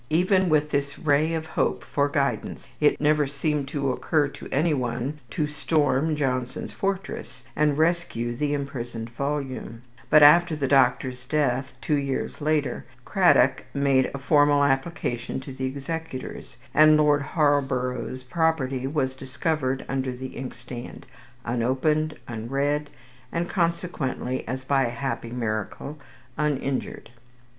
[0.09, 4.73] Even with this ray of hope for guidance, it never seemed to occur to any
[4.73, 11.75] one to storm Johnson's fortress, and rescue the imprisoned volume; but after the Doctor's death,
[11.81, 18.87] two years later, Cradock made a formal application to the executors; and Lord Harborough's property
[18.87, 21.05] was discovered under the inkstand,
[21.45, 22.89] unopened, unread,
[23.31, 25.99] and consequently, as by a happy miracle,
[26.39, 27.11] uninjured.